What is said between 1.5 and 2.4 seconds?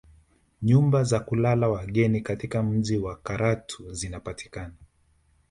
wageni